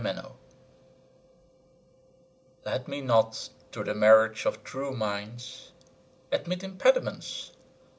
[0.01, 0.31] CXVI
[2.65, 5.73] Let me not to the marriage of true minds
[6.31, 7.51] Admit impediments.